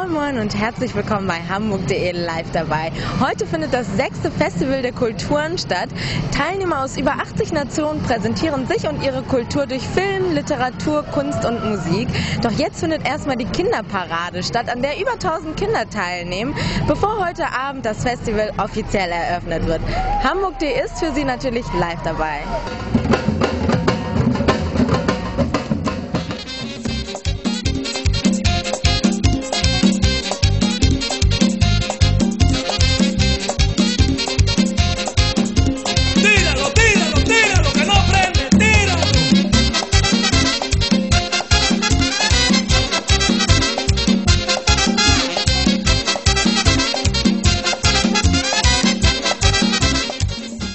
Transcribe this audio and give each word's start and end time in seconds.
Moin 0.00 0.12
Moin 0.12 0.38
und 0.38 0.56
herzlich 0.56 0.94
willkommen 0.94 1.26
bei 1.26 1.42
Hamburg.de 1.46 2.12
live 2.12 2.50
dabei. 2.52 2.90
Heute 3.20 3.46
findet 3.46 3.74
das 3.74 3.86
sechste 3.98 4.30
Festival 4.30 4.80
der 4.80 4.92
Kulturen 4.92 5.58
statt. 5.58 5.90
Teilnehmer 6.34 6.84
aus 6.84 6.96
über 6.96 7.12
80 7.12 7.52
Nationen 7.52 8.02
präsentieren 8.02 8.66
sich 8.66 8.88
und 8.88 9.04
ihre 9.04 9.22
Kultur 9.22 9.66
durch 9.66 9.82
Film, 9.82 10.32
Literatur, 10.32 11.02
Kunst 11.02 11.44
und 11.44 11.62
Musik. 11.68 12.08
Doch 12.40 12.52
jetzt 12.52 12.80
findet 12.80 13.06
erstmal 13.06 13.36
die 13.36 13.44
Kinderparade 13.44 14.42
statt, 14.42 14.70
an 14.70 14.80
der 14.80 14.98
über 14.98 15.12
1000 15.12 15.54
Kinder 15.58 15.90
teilnehmen, 15.90 16.54
bevor 16.86 17.22
heute 17.26 17.52
Abend 17.52 17.84
das 17.84 18.02
Festival 18.02 18.52
offiziell 18.56 19.10
eröffnet 19.10 19.66
wird. 19.66 19.80
Hamburg.de 20.24 20.82
ist 20.82 20.98
für 20.98 21.12
Sie 21.12 21.24
natürlich 21.24 21.66
live 21.74 22.00
dabei. 22.04 22.40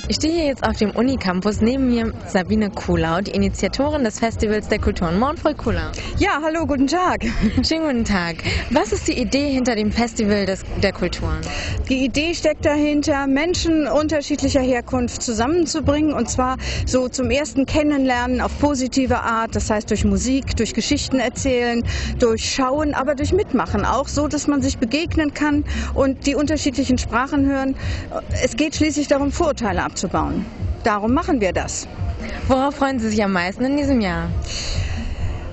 Ich 0.08 0.18
stehe 0.18 0.34
hier 0.34 0.46
jetzt 0.46 0.64
auf 0.64 0.78
dem 0.78 0.92
Unicampus. 0.92 1.62
Neben 1.62 1.88
mir 1.88 2.14
Sabine 2.28 2.70
Kulau, 2.70 3.22
die 3.22 3.32
Initiatorin 3.32 4.04
des 4.04 4.20
Festivals 4.20 4.68
der 4.68 4.78
Kulturen. 4.78 5.18
Moin, 5.18 5.36
Frau 5.36 5.52
Kulau. 5.56 5.90
Ja, 6.20 6.42
hallo, 6.44 6.68
guten 6.68 6.86
Tag. 6.86 7.26
Schönen 7.68 7.88
guten 7.88 8.06
Tag. 8.06 8.36
Was 8.70 8.92
ist 8.92 9.08
die 9.08 9.20
Idee 9.20 9.50
hinter 9.50 9.76
dem 9.76 9.92
Festival 9.92 10.46
des, 10.46 10.64
der 10.84 10.94
Kulturen? 10.94 11.42
Die 11.90 12.06
Idee 12.06 12.36
steckt 12.36 12.66
dahinter, 12.66 13.26
Menschen 13.26 13.88
unterschiedlicher 13.88 14.62
Herkunft 14.62 15.24
zusammenzubringen 15.24 16.14
und 16.14 16.30
zwar 16.30 16.58
so 16.86 17.10
zum 17.10 17.32
ersten 17.32 17.66
Kennenlernen 17.66 18.42
auf 18.42 18.60
positive 18.60 19.22
Art, 19.22 19.56
das 19.56 19.72
heißt 19.72 19.90
durch 19.90 20.06
Musik, 20.06 20.56
durch 20.56 20.76
Geschichten 20.76 21.20
erzählen, 21.20 21.82
durch 22.20 22.54
Schauen, 22.54 22.94
aber 22.94 23.16
durch 23.16 23.34
Mitmachen 23.34 23.86
auch, 23.86 24.08
so 24.08 24.28
dass 24.28 24.46
man 24.46 24.62
sich 24.62 24.78
begegnen 24.78 25.34
kann 25.34 25.64
und 25.96 26.28
die 26.28 26.36
unterschiedlichen 26.36 27.00
Sprachen 27.00 27.48
hören. 27.48 27.76
Es 28.44 28.56
geht 28.56 28.76
schließlich 28.76 29.08
darum, 29.08 29.32
Vorurteile 29.32 29.82
abzubauen. 29.82 29.95
Darum 30.84 31.14
machen 31.14 31.42
wir 31.42 31.54
das. 31.54 31.88
Worauf 32.48 32.76
freuen 32.76 33.00
Sie 33.00 33.10
sich 33.10 33.24
am 33.24 33.32
meisten 33.32 33.66
in 33.66 33.78
diesem 33.78 34.02
Jahr? 34.02 34.30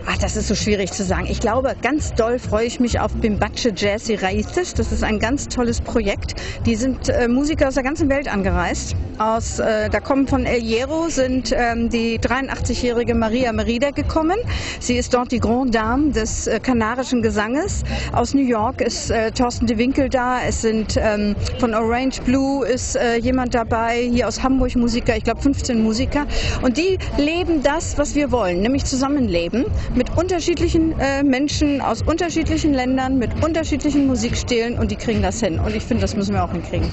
Ach, 0.04 0.18
das 0.18 0.36
ist 0.36 0.48
so 0.48 0.56
schwierig 0.56 0.90
zu 0.90 1.04
sagen. 1.04 1.26
Ich 1.30 1.38
glaube, 1.38 1.76
ganz 1.80 2.12
doll 2.14 2.40
freue 2.40 2.66
ich 2.66 2.80
mich 2.80 2.98
auf 2.98 3.12
Bimbache 3.12 3.72
Jazzy 3.74 4.16
Raíces. 4.16 4.74
Das 4.74 4.90
ist 4.90 5.04
ein 5.04 5.20
ganz 5.20 5.46
tolles 5.46 5.80
Projekt. 5.80 6.34
Die 6.66 6.74
sind 6.74 7.08
äh, 7.08 7.28
Musiker 7.28 7.68
aus 7.68 7.74
der 7.74 7.84
ganzen 7.84 8.08
Welt 8.08 8.26
angereist. 8.26 8.96
Aus, 9.18 9.60
äh, 9.60 9.88
da 9.90 10.00
kommen 10.00 10.26
von 10.26 10.44
El 10.44 10.60
Hierro 10.60 11.08
sind 11.08 11.54
ähm, 11.56 11.88
die 11.88 12.18
83-jährige 12.18 13.14
Maria 13.14 13.52
Merida 13.52 13.90
gekommen. 13.90 14.36
Sie 14.80 14.96
ist 14.96 15.14
dort 15.14 15.30
die 15.30 15.38
Grande 15.38 15.70
Dame 15.70 16.10
des 16.10 16.48
äh, 16.48 16.58
kanarischen 16.58 17.22
Gesanges. 17.22 17.84
Aus 18.12 18.34
New 18.34 18.42
York 18.42 18.80
ist 18.80 19.10
äh, 19.10 19.30
Thorsten 19.30 19.66
de 19.66 19.78
Winkel 19.78 20.08
da. 20.08 20.40
Es 20.42 20.62
sind 20.62 20.96
ähm, 20.96 21.36
von 21.60 21.74
Orange 21.74 22.22
Blue 22.22 22.66
ist 22.66 22.96
äh, 22.96 23.18
jemand 23.18 23.54
dabei. 23.54 24.08
Hier 24.10 24.26
aus 24.26 24.42
Hamburg 24.42 24.74
Musiker. 24.74 25.16
Ich 25.16 25.24
glaube 25.24 25.42
15 25.42 25.80
Musiker. 25.80 26.26
Und 26.62 26.76
die 26.76 26.98
leben 27.18 27.62
das, 27.62 27.98
was 27.98 28.16
wir 28.16 28.32
wollen, 28.32 28.60
nämlich 28.62 28.84
zusammenleben 28.84 29.66
mit 29.94 30.16
unterschiedlichen 30.16 30.98
äh, 30.98 31.22
Menschen 31.22 31.80
aus 31.80 32.02
unterschiedlichen 32.02 32.72
Ländern, 32.72 33.18
mit 33.18 33.42
unterschiedlichen 33.42 34.06
Musikstilen 34.06 34.78
und 34.78 34.90
die 34.90 34.96
kriegen 34.96 35.22
das 35.22 35.40
hin. 35.40 35.58
Und 35.58 35.74
ich 35.74 35.82
finde, 35.82 36.02
das 36.02 36.16
müssen 36.16 36.34
wir 36.34 36.44
auch 36.44 36.52
hinkriegen. 36.52 36.88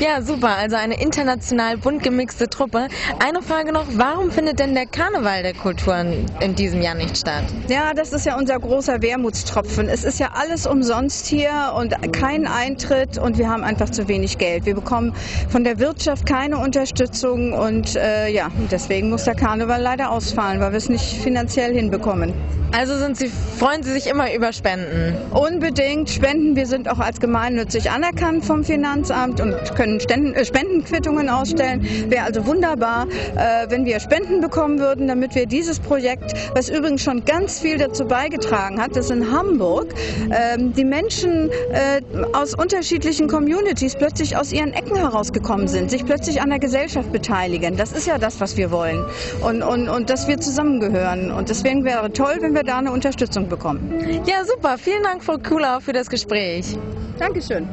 Ja, 0.00 0.20
super. 0.22 0.56
Also 0.56 0.76
eine 0.76 1.00
international 1.00 1.78
bunt 1.78 2.02
gemixte 2.02 2.48
Truppe. 2.48 2.88
Eine 3.24 3.42
Frage 3.42 3.72
noch. 3.72 3.86
Warum 3.96 4.30
findet 4.30 4.58
denn 4.58 4.74
der 4.74 4.86
Karneval 4.86 5.42
der 5.42 5.54
Kulturen 5.54 6.26
in 6.40 6.54
diesem 6.54 6.82
Jahr 6.82 6.94
nicht 6.94 7.16
statt? 7.16 7.44
Ja, 7.68 7.94
das 7.94 8.12
ist 8.12 8.26
ja 8.26 8.36
unser 8.36 8.58
großer 8.58 9.00
Wermutstropfen. 9.00 9.88
Es 9.88 10.04
ist 10.04 10.20
ja 10.20 10.30
alles 10.34 10.66
umsonst 10.66 11.26
hier 11.26 11.72
und 11.76 11.94
kein 12.12 12.46
Eintritt 12.46 13.18
und 13.18 13.38
wir 13.38 13.48
haben 13.48 13.64
einfach 13.64 13.90
zu 13.90 14.08
wenig 14.08 14.38
Geld. 14.38 14.66
Wir 14.66 14.74
bekommen 14.74 15.14
von 15.48 15.64
der 15.64 15.78
Wirtschaft 15.78 16.26
keine 16.26 16.58
Unterstützung 16.58 17.52
und 17.52 17.96
äh, 17.96 18.28
ja, 18.28 18.48
deswegen 18.70 19.10
muss 19.10 19.24
der 19.24 19.34
Karneval 19.34 19.80
leider 19.80 20.10
ausfallen, 20.10 20.60
weil 20.60 20.72
wir 20.72 20.78
es 20.78 20.88
nicht 20.88 21.04
finanziell 21.22 21.74
hinbekommen. 21.74 22.34
Also 22.74 22.96
sind 22.96 23.18
Sie, 23.18 23.28
freuen 23.28 23.82
Sie 23.82 23.92
sich 23.92 24.06
immer 24.06 24.32
über 24.34 24.50
Spenden? 24.54 25.14
Unbedingt 25.30 26.08
Spenden. 26.08 26.56
Wir 26.56 26.66
sind 26.66 26.88
auch 26.88 27.00
als 27.00 27.20
gemeinnützig 27.20 27.90
anerkannt 27.90 28.46
vom 28.46 28.64
Finanzamt 28.64 29.42
und 29.42 29.54
können 29.74 30.00
Ständen, 30.00 30.32
äh, 30.32 30.42
Spendenquittungen 30.42 31.28
ausstellen. 31.28 31.86
Wäre 32.08 32.24
also 32.24 32.46
wunderbar, 32.46 33.08
äh, 33.36 33.66
wenn 33.68 33.84
wir 33.84 34.00
Spenden 34.00 34.40
bekommen 34.40 34.78
würden, 34.78 35.06
damit 35.06 35.34
wir 35.34 35.44
dieses 35.44 35.80
Projekt, 35.80 36.32
was 36.54 36.70
übrigens 36.70 37.02
schon 37.02 37.26
ganz 37.26 37.60
viel 37.60 37.76
dazu 37.76 38.06
beigetragen 38.06 38.80
hat, 38.80 38.96
dass 38.96 39.10
in 39.10 39.30
Hamburg 39.30 39.92
ähm, 40.30 40.72
die 40.72 40.86
Menschen 40.86 41.50
äh, 41.50 42.00
aus 42.32 42.54
unterschiedlichen 42.54 43.28
Communities 43.28 43.96
plötzlich 43.96 44.34
aus 44.34 44.50
ihren 44.50 44.72
Ecken 44.72 44.96
herausgekommen 44.96 45.68
sind, 45.68 45.90
sich 45.90 46.06
plötzlich 46.06 46.40
an 46.40 46.48
der 46.48 46.58
Gesellschaft 46.58 47.12
beteiligen. 47.12 47.76
Das 47.76 47.92
ist 47.92 48.06
ja 48.06 48.16
das, 48.16 48.40
was 48.40 48.56
wir 48.56 48.70
wollen. 48.70 49.04
Und, 49.42 49.62
und, 49.62 49.90
und 49.90 50.08
dass 50.08 50.26
wir 50.26 50.40
zusammengehören. 50.40 51.30
Und 51.30 51.50
deswegen 51.50 51.84
wäre 51.84 52.10
toll, 52.14 52.31
wenn 52.40 52.54
wir 52.54 52.62
da 52.62 52.78
eine 52.78 52.92
Unterstützung 52.92 53.48
bekommen. 53.48 54.22
Ja, 54.26 54.44
super. 54.44 54.78
Vielen 54.78 55.02
Dank, 55.02 55.22
Frau 55.22 55.38
Kulau, 55.38 55.80
für 55.80 55.92
das 55.92 56.08
Gespräch. 56.08 56.76
Dankeschön. 57.18 57.68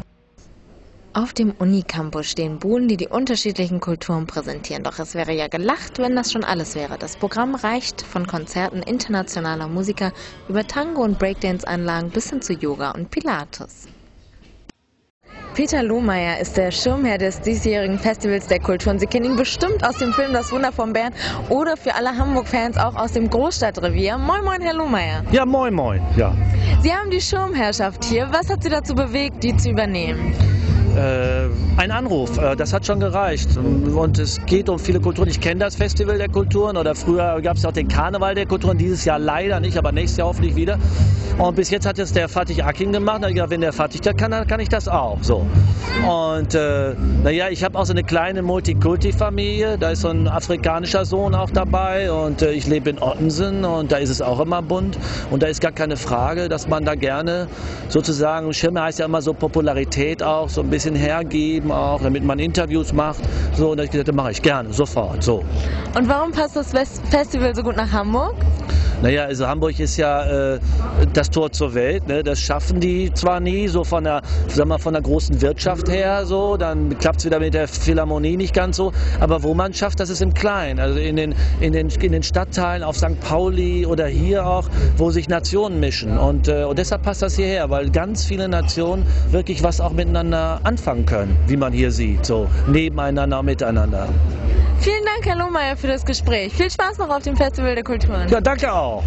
Auf 1.14 1.34
dem 1.34 1.52
Unicampus 1.58 2.28
stehen 2.28 2.60
Buden, 2.60 2.88
die 2.88 2.96
die 2.96 3.08
unterschiedlichen 3.08 3.80
Kulturen 3.80 4.28
präsentieren. 4.28 4.84
Doch 4.84 5.00
es 5.00 5.16
wäre 5.16 5.34
ja 5.34 5.48
gelacht, 5.48 5.98
wenn 5.98 6.16
das 6.16 6.32
schon 6.32 6.44
alles 6.44 6.76
wäre. 6.76 6.98
Das 7.00 7.18
Programm 7.18 7.56
reicht 7.56 8.02
von 8.04 8.28
Konzerten 8.28 8.84
internationaler 8.84 9.68
Musiker 9.68 10.14
über 10.48 10.66
Tango- 10.68 11.04
und 11.04 11.18
Breakdance-Anlagen 11.18 12.12
bis 12.12 12.30
hin 12.30 12.42
zu 12.42 12.54
Yoga 12.54 12.92
und 12.92 13.10
Pilates. 13.10 13.88
Peter 15.54 15.84
Lohmeier 15.84 16.40
ist 16.40 16.58
der 16.58 16.72
Schirmherr 16.72 17.18
des 17.18 17.42
diesjährigen 17.42 18.00
Festivals 18.00 18.48
der 18.48 18.60
Kulturen. 18.60 19.00
Sie 19.00 19.08
kennen 19.08 19.26
ihn 19.26 19.36
bestimmt 19.36 19.84
aus 19.84 19.98
dem 19.98 20.14
Film 20.14 20.34
Das 20.34 20.52
Wunder 20.52 20.72
vom 20.72 20.94
Bären 20.94 21.14
oder 21.50 21.76
für 21.76 21.94
alle 21.96 22.16
Hamburg-Fans 22.16 22.78
auch 22.78 22.96
aus 22.96 23.14
dem 23.14 23.30
Großstadtrevier. 23.30 24.18
Moin, 24.18 24.44
moin, 24.44 24.62
Herr 24.62 24.74
Lohmeier. 24.76 25.24
Ja, 25.32 25.46
moin, 25.46 25.74
moin. 25.74 26.02
Ja. 26.16 26.34
Sie 26.82 26.94
haben 26.94 27.10
die 27.10 27.22
Schirmherrschaft 27.22 28.06
hier. 28.06 28.28
Was 28.32 28.50
hat 28.50 28.64
Sie 28.64 28.70
dazu 28.70 28.96
bewegt, 28.96 29.44
die 29.44 29.56
zu 29.58 29.70
übernehmen? 29.70 30.34
Äh, 30.96 31.50
ein 31.78 31.92
Anruf, 31.92 32.38
äh, 32.38 32.56
das 32.56 32.74
hat 32.74 32.86
schon 32.86 33.00
gereicht. 33.00 33.58
Und 33.58 34.20
es 34.20 34.44
geht 34.46 34.70
um 34.70 34.80
viele 34.80 35.00
Kulturen. 35.00 35.30
Ich 35.30 35.40
kenne 35.40 35.60
das 35.60 35.76
Festival 35.76 36.18
der 36.18 36.30
Kulturen 36.30 36.78
oder 36.78 36.96
früher 36.96 37.42
gab 37.42 37.58
es 37.58 37.66
auch 37.66 37.72
den 37.72 37.88
Karneval 37.88 38.36
der 38.36 38.46
Kulturen. 38.46 38.78
Dieses 38.78 39.06
Jahr 39.06 39.20
leider 39.20 39.60
nicht, 39.60 39.78
aber 39.78 39.92
nächstes 39.92 40.18
Jahr 40.18 40.28
hoffentlich 40.28 40.56
wieder. 40.56 40.78
Und 41.38 41.56
bis 41.56 41.70
jetzt 41.70 41.86
hat 41.86 41.98
es 42.00 42.12
der 42.12 42.28
Fatih 42.28 42.62
Akin 42.64 42.92
gemacht. 42.92 43.22
Hab 43.22 43.30
ich 43.30 43.36
gedacht, 43.36 43.50
wenn 43.52 43.62
der 43.62 43.72
Fatih 43.72 44.00
das 44.02 44.16
kann, 44.18 44.32
dann 44.32 44.48
kann 44.48 44.60
ich 44.60 44.70
das 44.70 44.88
auch. 44.88 45.20
So. 45.22 45.46
Und 46.08 46.54
äh, 46.54 46.96
naja, 47.24 47.50
ich 47.50 47.64
habe 47.64 47.78
auch 47.78 47.86
so 47.86 47.94
eine 47.94 48.04
kleine 48.04 48.42
Multikulti-Familie. 48.42 49.78
Da 49.78 49.92
ist 49.92 50.02
so 50.02 50.10
ein 50.10 50.28
afrikanischer 50.28 51.06
Sohn 51.06 51.36
auch 51.36 51.50
dabei. 51.50 52.12
Und 52.12 52.42
äh, 52.42 52.52
ich 52.52 52.68
lebe 52.68 52.90
in 52.90 53.02
Ottensen 53.02 53.64
und 53.64 53.92
da 53.92 53.98
ist 53.98 54.10
es 54.10 54.22
auch 54.22 54.40
immer 54.40 54.62
bunt. 54.62 54.98
Und 55.32 55.44
da 55.44 55.48
ist 55.48 55.62
gar 55.62 55.72
keine 55.72 55.98
Frage, 55.98 56.50
dass 56.50 56.68
man 56.68 56.84
da 56.84 56.96
gerne 56.96 57.48
sozusagen, 57.88 58.54
Schirme 58.54 58.82
heißt 58.82 59.00
ja 59.00 59.06
immer 59.06 59.22
so 59.22 59.34
Popularität 59.34 60.24
auch, 60.24 60.50
so 60.50 60.62
ein 60.62 60.70
bisschen 60.70 60.79
hergeben 60.96 61.72
auch, 61.72 62.02
damit 62.02 62.24
man 62.24 62.40
Interviews 62.40 62.94
macht. 62.94 63.22
So, 63.56 63.72
und 63.72 63.78
da 63.78 63.82
hab 63.82 63.86
ich 63.86 63.92
gesagt, 63.92 64.08
das 64.08 64.16
mache 64.16 64.32
ich 64.32 64.42
gerne, 64.42 64.74
sofort. 64.74 65.24
So. 65.24 65.44
Und 65.96 66.08
warum 66.08 66.32
passt 66.32 66.56
das 66.56 66.72
Festival 67.10 67.56
so 67.56 67.64
gut 67.64 67.76
nach 67.76 67.92
Hamburg? 67.92 68.36
Naja, 69.02 69.24
also 69.24 69.48
Hamburg 69.48 69.80
ist 69.80 69.96
ja 69.96 70.56
äh, 70.56 70.60
das 71.14 71.30
Tor 71.30 71.54
zur 71.54 71.74
Welt. 71.74 72.06
Ne? 72.08 72.22
Das 72.22 72.42
schaffen 72.42 72.82
die 72.82 73.14
zwar 73.14 73.40
nie, 73.40 73.70
so 73.70 73.86
von 73.86 74.04
der, 74.04 74.22
sag 74.48 74.68
mal, 74.68 74.78
von 74.78 74.92
der 74.92 75.02
großen 75.02 75.42
Wirtschaft 75.42 75.88
her, 75.88 76.26
so, 76.26 76.58
dann 76.58 76.98
klappt 77.00 77.20
es 77.20 77.26
wieder 77.26 77.40
mit 77.40 77.54
der 77.54 77.70
Philharmonie 77.70 78.36
nicht 78.36 78.54
ganz 78.54 78.76
so. 78.76 78.92
Aber 79.22 79.42
wo 79.44 79.54
man 79.54 79.74
schafft, 79.74 80.02
das 80.02 80.10
ist 80.10 80.22
im 80.22 80.34
Kleinen. 80.34 80.82
Also 80.82 81.00
in 81.00 81.16
den, 81.16 81.34
in 81.62 81.72
den, 81.72 81.88
in 81.88 82.12
den 82.12 82.24
Stadtteilen 82.24 82.84
auf 82.84 82.98
St. 82.98 83.18
Pauli 83.22 83.86
oder 83.86 84.06
hier 84.06 84.46
auch, 84.46 84.68
wo 84.98 85.12
sich 85.12 85.30
Nationen 85.30 85.80
mischen. 85.80 86.18
Und, 86.18 86.50
äh, 86.50 86.66
und 86.66 86.78
deshalb 86.78 87.04
passt 87.04 87.22
das 87.22 87.38
hierher, 87.38 87.70
weil 87.70 87.92
ganz 87.92 88.26
viele 88.26 88.50
Nationen 88.50 89.06
wirklich 89.32 89.64
was 89.64 89.80
auch 89.80 89.94
miteinander 89.94 90.60
anfangen 90.64 91.06
können, 91.06 91.38
wie 91.48 91.56
man 91.56 91.72
hier 91.72 91.92
sieht, 91.92 92.26
so 92.26 92.50
nebeneinander, 92.68 93.44
miteinander. 93.44 94.10
Vielen 94.82 95.04
Dank, 95.04 95.26
Herr 95.26 95.36
Lohmeier, 95.36 95.76
für 95.76 95.88
das 95.88 96.06
Gespräch. 96.06 96.54
Viel 96.54 96.72
Spaß 96.72 97.00
noch 97.00 97.10
auf 97.10 97.24
dem 97.24 97.36
Festival 97.36 97.76
der 97.76 97.84
Kulturen. 97.84 98.30
Ja, 98.30 98.40
danke 98.40 98.72
auch. 98.72 99.04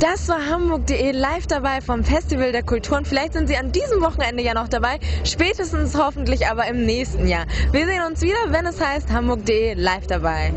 Das 0.00 0.28
war 0.28 0.44
Hamburg.de 0.50 1.12
live 1.12 1.46
dabei 1.46 1.80
vom 1.80 2.04
Festival 2.04 2.52
der 2.52 2.62
Kulturen. 2.62 3.06
Vielleicht 3.06 3.32
sind 3.32 3.48
Sie 3.48 3.56
an 3.56 3.72
diesem 3.72 4.02
Wochenende 4.02 4.42
ja 4.42 4.52
noch 4.52 4.68
dabei, 4.68 4.98
spätestens 5.24 5.96
hoffentlich 5.96 6.46
aber 6.46 6.66
im 6.66 6.84
nächsten 6.84 7.26
Jahr. 7.26 7.46
Wir 7.70 7.86
sehen 7.86 8.02
uns 8.02 8.20
wieder, 8.20 8.36
wenn 8.48 8.66
es 8.66 8.80
heißt 8.80 9.10
Hamburg.de 9.10 9.74
live 9.74 10.06
dabei. 10.08 10.52